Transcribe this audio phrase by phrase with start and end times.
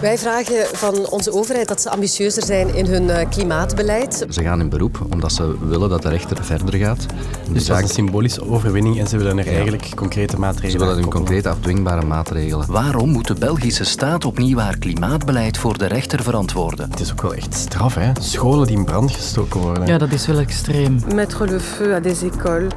[0.00, 4.26] Wij vragen van onze overheid dat ze ambitieuzer zijn in hun eh, klimaatbeleid.
[4.30, 7.06] Ze gaan in beroep omdat ze willen dat de rechter verder gaat.
[7.50, 11.02] Dus dat is een symbolische overwinning en ze willen er eigenlijk concrete maatregelen Ze willen
[11.02, 12.72] een concrete afdwingbare maatregelen.
[12.72, 16.90] Waarom moet de Belgische staat opnieuw haar klimaatbeleid voor de rechter verantwoorden?
[16.90, 18.10] Het is ook wel echt straf, hè?
[18.20, 19.86] Scholen die in brand gestoken worden.
[19.86, 21.00] Ja, dat is wel extreem.
[21.14, 22.68] Mettre le feu à des écoles,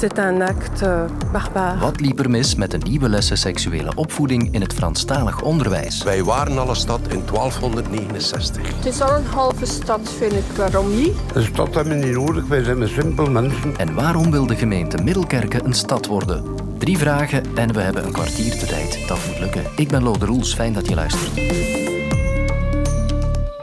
[0.00, 1.78] c'est un acte euh, barbare.
[1.78, 6.02] Wat liep er mis met de nieuwe lessen seksuele opvoeding in het Franstalig onderwijs?
[6.02, 8.76] Wij waren al stad in 1269.
[8.76, 10.44] Het is al een halve stad, vind ik.
[10.56, 11.12] Waarom niet?
[11.34, 13.76] Een stad hebben we niet nodig, wij zijn een simpel mensen.
[13.76, 16.44] En waarom wil de gemeente Middelkerken een stad worden?
[16.78, 19.08] Drie vragen en we hebben een kwartier de tijd.
[19.08, 19.64] Dat moet lukken.
[19.76, 21.36] Ik ben Lode Roels, fijn dat je luistert.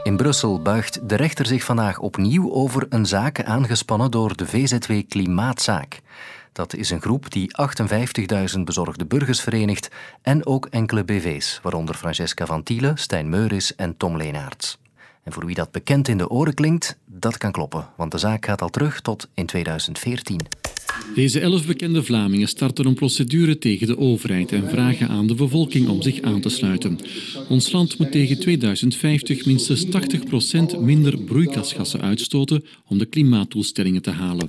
[0.02, 4.92] In Brussel buigt de rechter zich vandaag opnieuw over een zaak aangespannen door de VZW
[5.08, 6.00] Klimaatzaak.
[6.56, 7.50] Dat is een groep die
[8.56, 9.88] 58.000 bezorgde burgers verenigt
[10.22, 14.78] en ook enkele BV's, waaronder Francesca van Tiele, Stijn Meuris en Tom Leenaerts.
[15.22, 18.46] En voor wie dat bekend in de oren klinkt, dat kan kloppen, want de zaak
[18.46, 20.40] gaat al terug tot in 2014.
[21.14, 25.88] Deze elf bekende Vlamingen starten een procedure tegen de overheid en vragen aan de bevolking
[25.88, 26.98] om zich aan te sluiten.
[27.48, 34.48] Ons land moet tegen 2050 minstens 80% minder broeikasgassen uitstoten om de klimaatdoelstellingen te halen.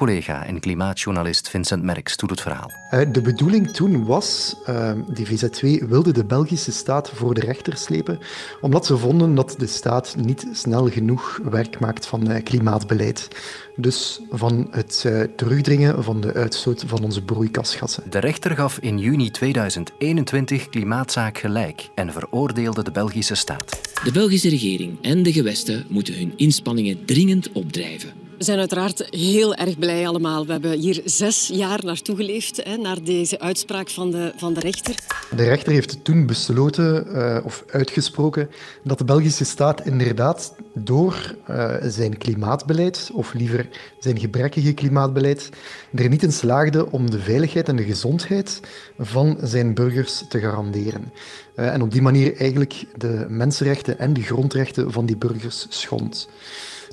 [0.00, 2.70] Collega en klimaatjournalist Vincent Merks doet het verhaal.
[2.94, 7.76] Uh, de bedoeling toen was, uh, die VZ2 wilde de Belgische staat voor de rechter
[7.76, 8.18] slepen,
[8.60, 13.28] omdat ze vonden dat de staat niet snel genoeg werk maakt van uh, klimaatbeleid.
[13.76, 18.10] Dus van het terugdringen van de uitstoot van onze broeikasgassen.
[18.10, 23.80] De rechter gaf in juni 2021 klimaatzaak gelijk en veroordeelde de Belgische staat.
[24.04, 28.19] De Belgische regering en de gewesten moeten hun inspanningen dringend opdrijven.
[28.40, 30.46] We zijn uiteraard heel erg blij allemaal.
[30.46, 34.60] We hebben hier zes jaar naartoe geleefd, hè, naar deze uitspraak van de, van de
[34.60, 34.94] rechter.
[35.36, 38.50] De rechter heeft toen besloten, uh, of uitgesproken,
[38.84, 43.68] dat de Belgische staat inderdaad door uh, zijn klimaatbeleid, of liever
[43.98, 45.48] zijn gebrekkige klimaatbeleid,
[45.94, 48.60] er niet in slaagde om de veiligheid en de gezondheid
[48.98, 51.12] van zijn burgers te garanderen.
[51.56, 56.28] Uh, en op die manier eigenlijk de mensenrechten en de grondrechten van die burgers schond.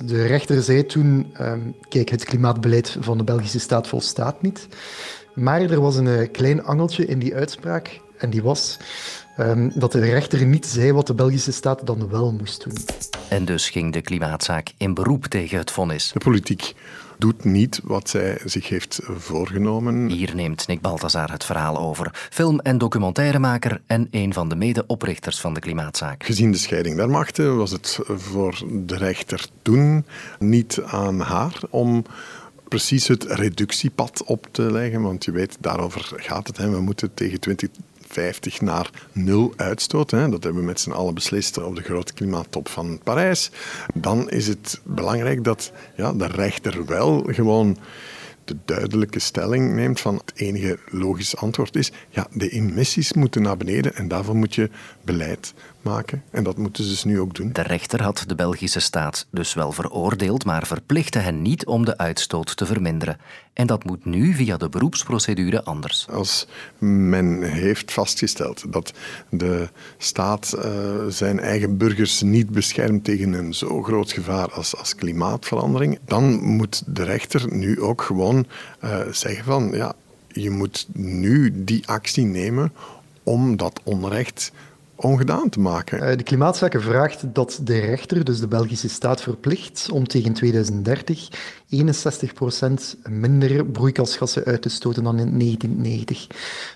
[0.04, 4.68] De rechter zei toen, um, kijk, het klimaatbeleid van de Belgische staat volstaat niet.
[5.34, 8.78] Maar er was een uh, klein angeltje in die uitspraak, en die was
[9.38, 12.76] um, dat de rechter niet zei wat de Belgische staat dan wel moest doen.
[13.28, 16.10] En dus ging de klimaatzaak in beroep tegen het vonnis.
[16.12, 16.74] De politiek
[17.18, 20.08] doet niet wat zij zich heeft voorgenomen.
[20.08, 22.28] Hier neemt Nick Balthazar het verhaal over.
[22.30, 26.24] Film- en documentairemaker en een van de mede-oprichters van de klimaatzaak.
[26.24, 30.04] Gezien de scheiding der machten was het voor de rechter toen
[30.38, 32.04] niet aan haar om
[32.68, 35.02] precies het reductiepad op te leggen.
[35.02, 36.56] Want je weet, daarover gaat het.
[36.56, 36.70] Hè.
[36.70, 37.68] We moeten tegen 20
[38.08, 40.10] 50 naar nul uitstoot.
[40.10, 40.28] Hè.
[40.28, 43.50] Dat hebben we met z'n allen beslist op de grote klimaattop van Parijs.
[43.94, 47.78] Dan is het belangrijk dat ja, de rechter wel gewoon
[48.48, 53.56] de duidelijke stelling neemt van het enige logische antwoord is ja, de emissies moeten naar
[53.56, 54.70] beneden en daarvoor moet je
[55.02, 56.22] beleid maken.
[56.30, 57.52] En dat moeten ze dus nu ook doen.
[57.52, 61.98] De rechter had de Belgische staat dus wel veroordeeld, maar verplichtte hen niet om de
[61.98, 63.18] uitstoot te verminderen.
[63.52, 66.06] En dat moet nu via de beroepsprocedure anders.
[66.10, 66.46] Als
[66.78, 68.92] men heeft vastgesteld dat
[69.30, 69.68] de
[69.98, 70.64] staat uh,
[71.08, 76.82] zijn eigen burgers niet beschermt tegen een zo groot gevaar als, als klimaatverandering, dan moet
[76.86, 78.46] de rechter nu ook gewoon
[78.84, 79.94] uh, zeggen van ja,
[80.28, 82.72] je moet nu die actie nemen
[83.22, 84.52] om dat onrecht
[84.98, 86.18] ongedaan te maken.
[86.18, 91.28] De klimaatzaken vraagt dat de rechter, dus de Belgische staat, verplicht om tegen 2030
[91.70, 96.26] 61% minder broeikasgassen uit te stoten dan in 1990.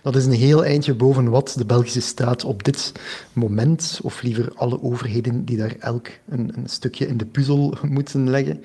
[0.02, 2.92] Dat is een heel eindje boven wat de Belgische staat op dit
[3.32, 8.30] moment, of liever alle overheden die daar elk een, een stukje in de puzzel moeten
[8.30, 8.64] leggen,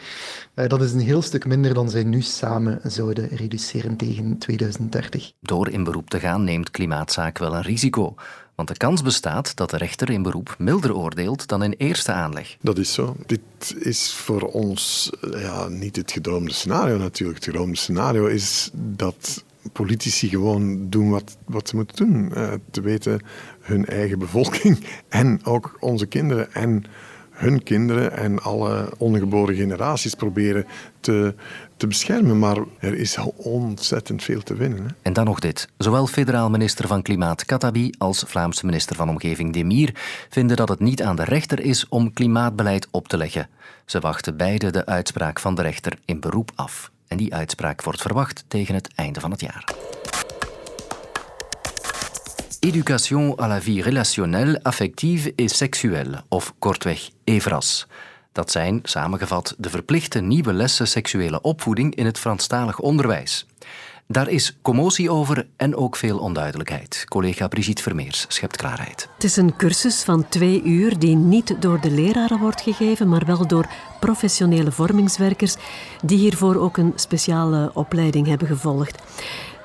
[0.54, 5.32] dat is een heel stuk minder dan zij nu samen zouden reduceren tegen 2030.
[5.42, 8.16] Door in beroep te gaan neemt klimaatzaak wel een risico.
[8.58, 12.58] Want de kans bestaat dat de rechter in beroep milder oordeelt dan in eerste aanleg.
[12.62, 13.16] Dat is zo.
[13.26, 17.38] Dit is voor ons ja, niet het gedroomde scenario natuurlijk.
[17.38, 19.44] Het gedroomde scenario is dat
[19.74, 22.32] politici gewoon doen wat, wat ze moeten doen.
[22.36, 23.22] Uh, te weten
[23.60, 26.86] hun eigen bevolking en ook onze kinderen en
[27.30, 30.66] hun kinderen en alle ongeboren generaties proberen
[31.00, 31.36] te,
[31.78, 32.40] te beschermen.
[32.40, 34.84] Maar er is ontzettend veel te winnen.
[34.84, 34.90] Hè.
[35.02, 35.68] En dan nog dit.
[35.78, 39.92] Zowel federaal minister van Klimaat Katabi als Vlaamse minister van Omgeving Demir
[40.30, 43.50] vinden dat het niet aan de rechter is om klimaatbeleid op te leggen.
[43.86, 46.92] Ze wachten beide de uitspraak van de rechter in beroep af.
[47.08, 49.76] En die uitspraak wordt verwacht tegen het einde van het jaar.
[52.60, 57.88] Éducation à la vie relationnelle, affective et sexuelle, of kortweg EVRAS.
[58.38, 63.46] Dat zijn, samengevat, de verplichte nieuwe lessen seksuele opvoeding in het Franstalig onderwijs.
[64.08, 67.06] Daar is commotie over en ook veel onduidelijkheid.
[67.08, 69.10] Collega Brigitte Vermeers schept klaarheid.
[69.14, 73.26] Het is een cursus van twee uur die niet door de leraren wordt gegeven, maar
[73.26, 73.70] wel door
[74.00, 75.56] professionele vormingswerkers
[76.04, 79.02] die hiervoor ook een speciale opleiding hebben gevolgd.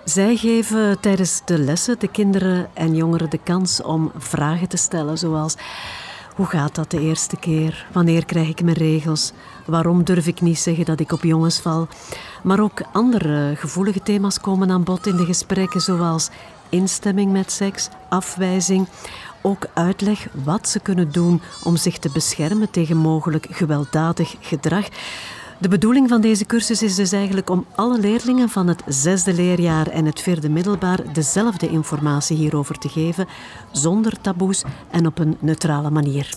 [0.05, 5.19] Zij geven tijdens de lessen de kinderen en jongeren de kans om vragen te stellen,
[5.19, 5.57] zoals
[6.35, 7.87] hoe gaat dat de eerste keer?
[7.93, 9.33] Wanneer krijg ik mijn regels?
[9.67, 11.89] Waarom durf ik niet zeggen dat ik op jongens val?
[12.43, 16.31] Maar ook andere gevoelige thema's komen aan bod in de gesprekken, zoals
[16.69, 18.89] instemming met seks, afwijzing.
[19.43, 24.89] Ook uitleg wat ze kunnen doen om zich te beschermen tegen mogelijk gewelddadig gedrag.
[25.63, 29.87] De bedoeling van deze cursus is dus eigenlijk om alle leerlingen van het zesde leerjaar
[29.87, 33.29] en het vierde middelbaar dezelfde informatie hierover te geven,
[33.71, 36.35] zonder taboes en op een neutrale manier.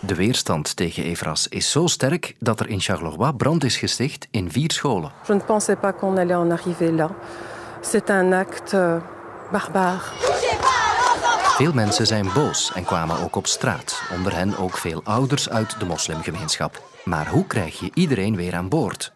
[0.00, 4.50] De weerstand tegen Evras is zo sterk dat er in Charleroi brand is gesticht in
[4.50, 5.12] vier scholen.
[5.26, 7.10] Je ne pensais pas qu'on allait en arriver là.
[7.80, 8.96] C'est un acte euh,
[9.52, 10.02] barbare.
[11.56, 15.78] Veel mensen zijn boos en kwamen ook op straat, onder hen ook veel ouders uit
[15.78, 16.93] de moslimgemeenschap.
[17.04, 19.12] Maar hoe krijg je iedereen weer aan boord?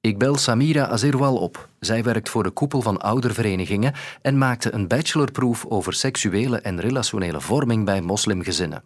[0.00, 1.68] Ik bel Samira Azirwal op.
[1.82, 7.40] Zij werkt voor de koepel van ouderverenigingen en maakte een bachelorproef over seksuele en relationele
[7.40, 8.82] vorming bij moslimgezinnen.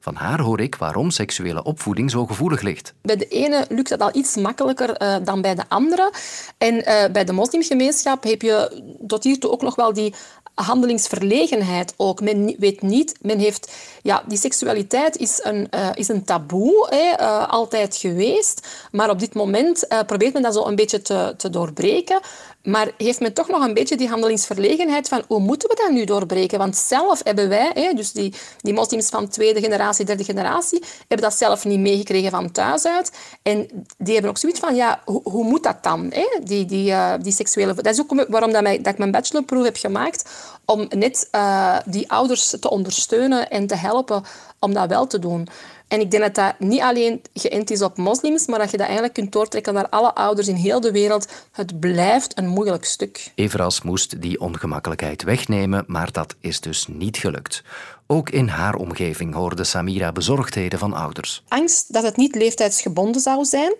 [0.00, 2.94] Van haar hoor ik waarom seksuele opvoeding zo gevoelig ligt.
[3.02, 6.12] Bij de ene lukt dat al iets makkelijker uh, dan bij de andere.
[6.58, 10.14] En uh, bij de moslimgemeenschap heb je tot hiertoe ook nog wel die
[10.54, 12.20] handelingsverlegenheid ook.
[12.20, 13.72] Men weet niet, men heeft...
[14.02, 18.66] Ja, die seksualiteit is een, uh, is een taboe, hè, altijd geweest.
[18.92, 22.20] Maar op dit moment probeert men dat zo een beetje te, te doorbreken.
[22.66, 26.04] Maar heeft men toch nog een beetje die handelingsverlegenheid van hoe moeten we dat nu
[26.04, 26.58] doorbreken?
[26.58, 31.28] Want zelf hebben wij, hè, dus die, die moslims van tweede generatie, derde generatie, hebben
[31.28, 33.12] dat zelf niet meegekregen van thuis uit.
[33.42, 36.12] En die hebben ook zoiets van, ja, hoe, hoe moet dat dan?
[36.14, 36.38] Hè?
[36.44, 37.74] Die, die, uh, die seksuele...
[37.74, 40.30] Dat is ook waarom dat, ik mijn bachelorproef heb gemaakt,
[40.64, 44.24] om net uh, die ouders te ondersteunen en te helpen
[44.58, 45.48] om dat wel te doen.
[45.88, 48.86] En ik denk dat dat niet alleen geënt is op moslims, maar dat je dat
[48.86, 51.28] eigenlijk kunt doortrekken naar alle ouders in heel de wereld.
[51.52, 53.32] Het blijft een moeilijk stuk.
[53.34, 57.62] Everas moest die ongemakkelijkheid wegnemen, maar dat is dus niet gelukt.
[58.06, 61.44] Ook in haar omgeving hoorde Samira bezorgdheden van ouders.
[61.48, 63.74] Angst dat het niet leeftijdsgebonden zou zijn.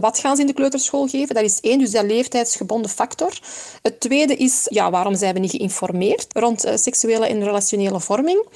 [0.00, 1.34] Wat gaan ze in de kleuterschool geven?
[1.34, 3.38] Dat is één, dus dat leeftijdsgebonden factor.
[3.82, 8.46] Het tweede is, ja, waarom zijn we niet geïnformeerd rond uh, seksuele en relationele vorming?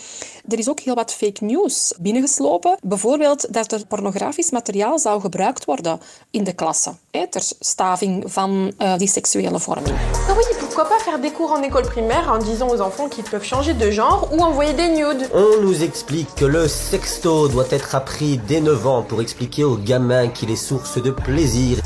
[0.48, 2.78] Er is ook heel wat fake news binnengeslopen.
[2.82, 6.00] Bijvoorbeeld dat er pornografisch materiaal zou gebruikt worden
[6.30, 6.92] in de klasse.
[7.10, 9.96] Hè, ter staving van uh, die seksuele vorming.
[10.36, 13.46] Oui, pourquoi pas faire des cours en école primaire en disant aux enfants qu'ils peuvent
[13.46, 17.94] changer de genre ou envoyer des nudes On nous explique que le sexto doit être
[17.94, 21.78] appris dès 9 ans pour expliquer aux gamins qu'il est source de plaisir.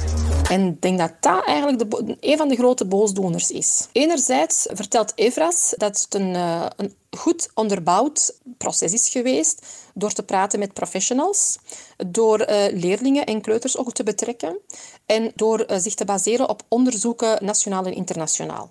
[0.51, 3.89] En ik denk dat dat eigenlijk de, een van de grote boosdoeners is.
[3.93, 10.23] Enerzijds vertelt Evras dat het een, uh, een goed onderbouwd proces is geweest door te
[10.23, 11.59] praten met professionals,
[12.07, 14.59] door uh, leerlingen en kleuters ook te betrekken
[15.07, 18.71] en door uh, zich te baseren op onderzoeken nationaal en internationaal.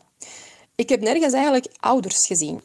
[0.76, 2.64] Ik heb nergens eigenlijk ouders gezien.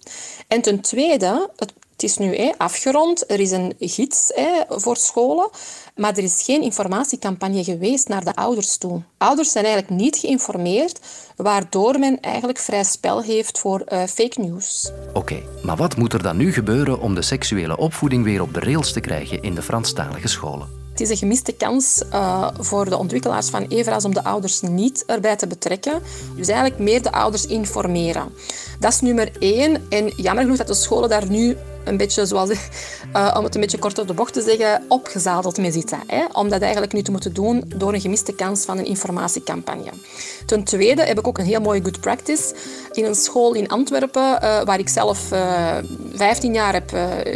[0.49, 4.96] En ten tweede, het, het is nu hé, afgerond, er is een gids hé, voor
[4.96, 5.50] scholen,
[5.94, 9.03] maar er is geen informatiecampagne geweest naar de ouders toe.
[9.19, 11.00] Ouders zijn eigenlijk niet geïnformeerd,
[11.36, 14.91] waardoor men eigenlijk vrij spel heeft voor uh, fake news.
[15.08, 18.55] Oké, okay, maar wat moet er dan nu gebeuren om de seksuele opvoeding weer op
[18.55, 20.84] de rails te krijgen in de Franstalige scholen?
[20.91, 25.05] Het is een gemiste kans uh, voor de ontwikkelaars van Evra's om de ouders niet
[25.06, 26.03] erbij te betrekken.
[26.36, 28.29] Dus eigenlijk meer de ouders informeren.
[28.81, 29.86] Dat is nummer één.
[29.88, 33.60] En jammer genoeg dat de scholen daar nu een beetje, zoals, uh, om het een
[33.60, 35.98] beetje kort op de bocht te zeggen, opgezadeld mee zitten.
[36.06, 36.24] Hè?
[36.32, 39.90] Om dat eigenlijk nu te moeten doen door een gemiste kans van een informatiecampagne.
[40.46, 42.55] Ten tweede heb ik ook een heel mooie good practice
[42.93, 45.76] in een school in Antwerpen, uh, waar ik zelf uh,
[46.14, 46.90] 15 jaar heb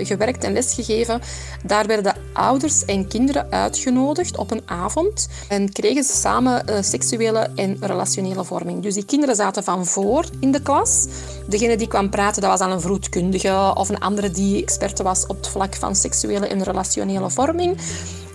[0.07, 1.21] gewerkt en lesgegeven.
[1.65, 7.77] Daar werden ouders en kinderen uitgenodigd op een avond en kregen ze samen seksuele en
[7.81, 8.83] relationele vorming.
[8.83, 11.07] Dus die kinderen zaten van voor in de klas.
[11.49, 15.27] Degene die kwam praten, dat was dan een vroedkundige of een andere die experte was
[15.27, 17.77] op het vlak van seksuele en relationele vorming.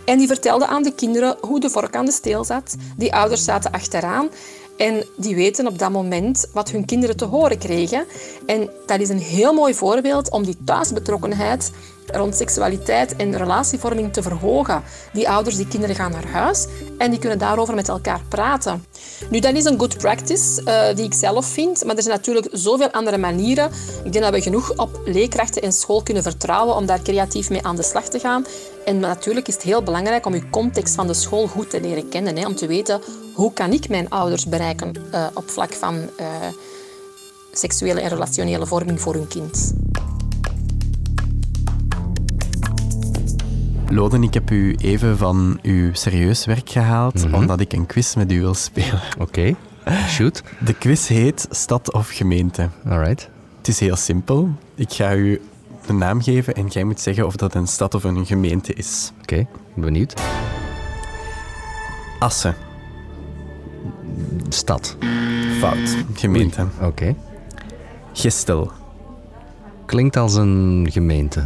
[0.05, 2.75] En die vertelde aan de kinderen hoe de vork aan de steel zat.
[2.97, 4.29] Die ouders zaten achteraan
[4.77, 8.05] en die weten op dat moment wat hun kinderen te horen kregen.
[8.45, 11.71] En dat is een heel mooi voorbeeld om die thuisbetrokkenheid
[12.15, 14.83] rond seksualiteit en relatievorming te verhogen.
[15.13, 16.67] Die ouders, die kinderen gaan naar huis
[16.97, 18.85] en die kunnen daarover met elkaar praten.
[19.29, 22.47] Nu, dat is een good practice uh, die ik zelf vind, maar er zijn natuurlijk
[22.51, 23.71] zoveel andere manieren.
[24.03, 27.65] Ik denk dat we genoeg op leerkrachten en school kunnen vertrouwen om daar creatief mee
[27.65, 28.45] aan de slag te gaan.
[28.85, 32.09] En natuurlijk is het heel belangrijk om je context van de school goed te leren
[32.09, 32.37] kennen.
[32.37, 33.01] Hè, om te weten
[33.33, 36.25] hoe kan ik mijn ouders bereiken uh, op vlak van uh,
[37.51, 39.73] seksuele en relationele vorming voor hun kind.
[43.89, 47.33] Loden, ik heb u even van uw serieus werk gehaald, Mhm.
[47.35, 49.01] omdat ik een quiz met u wil spelen.
[49.17, 49.55] Oké,
[50.07, 50.43] shoot.
[50.59, 52.69] De quiz heet Stad of Gemeente.
[52.85, 53.29] Alright.
[53.57, 54.49] Het is heel simpel.
[54.75, 55.41] Ik ga u
[55.87, 59.11] een naam geven en jij moet zeggen of dat een stad of een gemeente is.
[59.21, 60.21] Oké, benieuwd.
[62.19, 62.55] Assen.
[64.49, 64.97] Stad.
[65.59, 65.95] Fout.
[66.13, 66.65] Gemeente.
[66.81, 67.15] Oké.
[68.13, 68.71] Gestel.
[69.85, 71.43] Klinkt als een gemeente.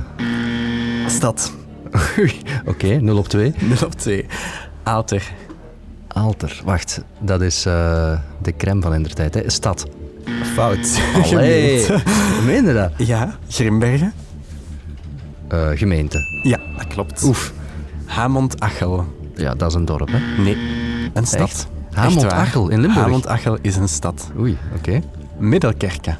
[1.07, 1.53] Stad.
[2.71, 3.53] Oké, 0 op 2.
[3.59, 4.25] 0 op 2.
[4.83, 5.31] Aalter.
[6.07, 6.61] Aalter.
[6.65, 9.33] Wacht, dat is eh, de crème van in der tijd.
[9.33, 9.49] Hè?
[9.49, 9.85] Stad.
[10.53, 10.99] Fout.
[11.33, 11.79] Allee,
[12.39, 12.73] Gemeente.
[12.73, 12.91] dat?
[13.07, 13.37] Ja.
[13.49, 14.13] Grimbergen.
[15.47, 16.17] Eh, gemeente.
[16.43, 17.23] Ja, dat klopt.
[17.23, 17.53] Oef.
[18.05, 19.05] Hamond-Achel.
[19.35, 20.41] Ja, dat is een dorp, hè?
[20.43, 20.57] Nee,
[21.13, 21.67] een stad.
[21.91, 23.03] Hamond-Achel in Limburg?
[23.03, 24.31] Hamond-Achel is een stad.
[24.39, 25.01] Oei, oké.
[25.37, 26.15] Middelkerke.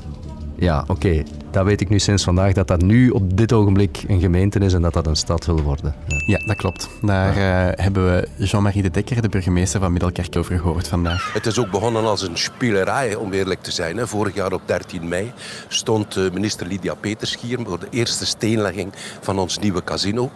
[0.55, 1.23] Ja, oké.
[1.51, 4.73] Dat weet ik nu sinds vandaag, dat dat nu op dit ogenblik een gemeente is
[4.73, 5.95] en dat dat een stad wil worden.
[6.07, 6.17] Ja.
[6.25, 6.89] Ja, dat klopt.
[7.01, 11.33] Daar eh, hebben we Jean-Marie de Dekker, de burgemeester van Middelkerke, over gehoord vandaag.
[11.33, 13.97] Het is ook begonnen als een spelerij, om eerlijk te zijn.
[13.97, 14.07] hè.
[14.07, 15.31] Vorig jaar op 13 mei
[15.67, 20.31] stond eh, minister Lydia Peters hier voor de eerste steenlegging van ons nieuwe casino.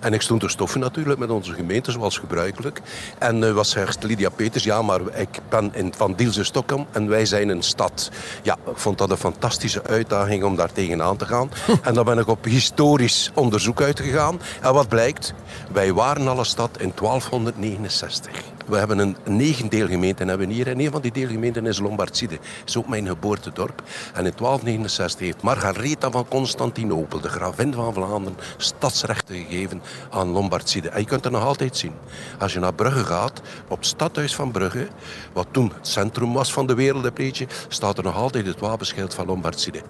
[0.00, 2.80] En ik stond te stoffen natuurlijk met onze gemeente, zoals gebruikelijk.
[3.18, 4.64] En eh, wat zegt Lydia Peters?
[4.64, 8.10] Ja, maar ik ben in, van Dielse Stockholm en wij zijn een stad.
[8.42, 11.50] Ja, ik vond dat een fantastische uitdaging om daar tegenaan te gaan.
[11.82, 14.40] en dan ben ik op historisch onderzoek uitgegaan.
[14.60, 15.34] En wat blijkt?
[15.72, 18.53] Wij waren al een stad in 1269.
[18.66, 20.68] We hebben een negen deelgemeenten hebben hier.
[20.68, 22.38] En een van die deelgemeenten is Lombardside.
[22.64, 23.82] Is ook mijn geboortedorp.
[24.14, 30.88] En in 1269 heeft Margaretha van Constantinopel, de gravin van Vlaanderen, stadsrechten gegeven aan Lombardside.
[30.88, 31.92] En je kunt het nog altijd zien.
[32.38, 34.88] Als je naar Brugge gaat, op het stadhuis van Brugge,
[35.32, 37.10] wat toen het centrum was van de wereld,
[37.68, 39.82] staat er nog altijd het wapenschild van Lombardside.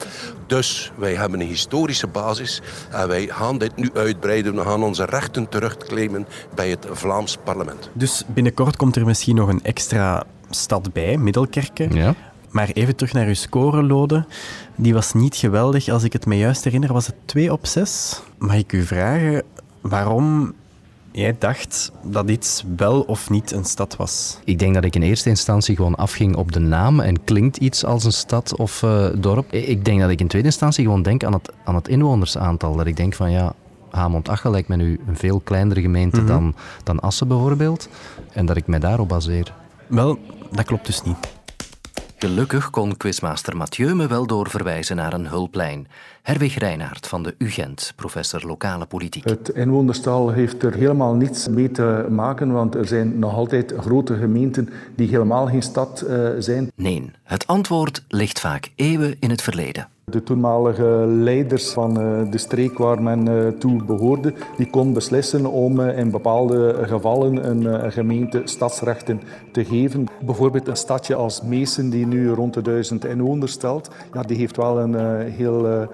[0.47, 4.55] Dus wij hebben een historische basis en wij gaan dit nu uitbreiden.
[4.55, 7.91] We gaan onze rechten terugclaimen bij het Vlaams parlement.
[7.93, 11.89] Dus binnenkort komt er misschien nog een extra stad bij, Middelkerke.
[11.93, 12.15] Ja.
[12.51, 14.27] Maar even terug naar uw score, Lode.
[14.77, 15.89] Die was niet geweldig.
[15.89, 18.23] Als ik het me juist herinner, was het 2 op 6.
[18.39, 19.43] Mag ik u vragen
[19.81, 20.55] waarom
[21.13, 24.39] jij dacht dat iets wel of niet een stad was?
[24.45, 27.85] Ik denk dat ik in eerste instantie gewoon afging op de naam en klinkt iets
[27.85, 29.53] als een stad of eh, dorp.
[29.53, 32.77] Ik denk dat ik in tweede instantie gewoon denk aan het, aan het inwonersaantal.
[32.77, 33.55] Dat ik denk van ja,
[33.95, 36.27] Hamond-Achel lijkt me nu een veel kleinere gemeente Mhm.
[36.27, 37.89] dan, dan Assen bijvoorbeeld.
[38.33, 39.53] En dat ik mij daarop baseer.
[39.87, 40.19] Wel,
[40.51, 41.17] dat klopt dus niet.
[42.19, 45.87] Gelukkig kon quizmaster Mathieu me wel doorverwijzen naar een hulplijn.
[46.23, 49.25] Herwig Reinaert van de UGent, professor lokale politiek.
[49.25, 54.17] Het inwonerstal heeft er helemaal niets mee te maken, want er zijn nog altijd grote
[54.17, 56.71] gemeenten die helemaal geen stad eh, zijn.
[56.75, 59.89] Nee, het antwoord ligt vaak eeuwen in het verleden.
[60.11, 65.47] De toenmalige leiders van eh, de streek waar men eh, toe behoorde, die kon beslissen
[65.47, 69.21] om eh, in bepaalde gevallen een gemeente stadsrechten
[69.53, 70.07] te geven.
[70.21, 74.57] Bijvoorbeeld een stadje als Meesen, die nu rond de duizend inwoners stelt, ja, die heeft
[74.57, 75.89] wel een heel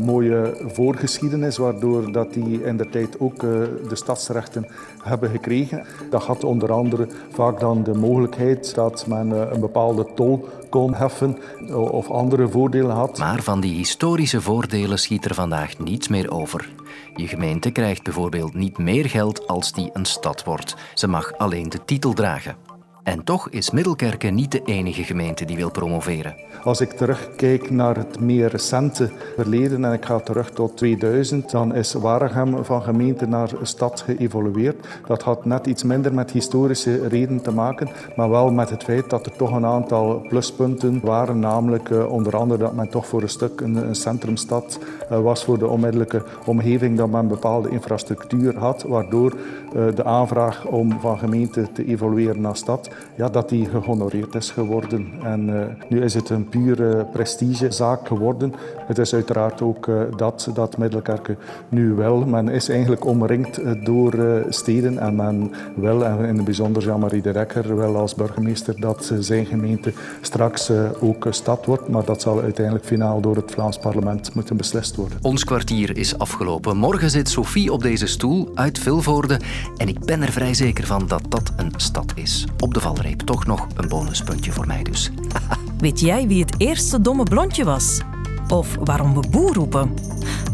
[0.00, 4.66] mooie voorgeschiedenis, waardoor dat die in de tijd ook de stadsrechten
[5.02, 5.84] hebben gekregen.
[6.10, 10.48] Dat had onder andere vaak dan de mogelijkheid dat men een bepaalde tol
[10.82, 11.38] heffen
[11.74, 13.18] of andere voordelen had.
[13.18, 16.68] Maar van die historische voordelen schiet er vandaag niets meer over.
[17.16, 20.76] Je gemeente krijgt bijvoorbeeld niet meer geld als die een stad wordt.
[20.94, 22.73] Ze mag alleen de titel dragen.
[23.04, 26.34] En toch is Middelkerke niet de enige gemeente die wil promoveren.
[26.62, 31.74] Als ik terugkijk naar het meer recente verleden en ik ga terug tot 2000, dan
[31.74, 34.86] is Waregem van gemeente naar stad geëvolueerd.
[35.06, 39.10] Dat had net iets minder met historische redenen te maken, maar wel met het feit
[39.10, 43.22] dat er toch een aantal pluspunten waren, namelijk eh, onder andere dat men toch voor
[43.22, 48.58] een stuk een, een centrumstad eh, was voor de onmiddellijke omgeving, dat men bepaalde infrastructuur
[48.58, 49.32] had, waardoor
[49.74, 54.50] eh, de aanvraag om van gemeente te evolueren naar stad ja, dat die gehonoreerd is
[54.50, 55.12] geworden.
[55.22, 58.54] En nu is het een pure prestigezaak geworden.
[58.86, 61.36] Het is uiteraard ook dat, dat Middelkerke
[61.68, 66.82] nu wel, men is eigenlijk omringd door steden en men wil, en in het bijzonder
[66.82, 70.70] Jean-Marie de Rekker, wel als burgemeester dat zijn gemeente straks
[71.00, 75.18] ook stad wordt, maar dat zal uiteindelijk finaal door het Vlaams parlement moeten beslist worden.
[75.22, 76.76] Ons kwartier is afgelopen.
[76.76, 79.40] Morgen zit Sophie op deze stoel uit Vilvoorde
[79.76, 82.46] en ik ben er vrij zeker van dat dat een stad is.
[82.58, 85.10] Op de valreep toch nog een bonuspuntje voor mij dus.
[85.78, 88.00] Weet jij wie het eerste domme blondje was?
[88.48, 89.94] Of waarom we boer roepen?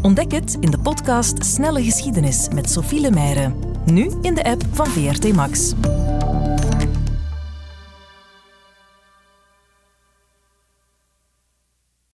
[0.01, 3.53] Ontdek het in de podcast Snelle Geschiedenis met Sophie Lemaire.
[3.85, 5.73] Nu in de app van VRT Max.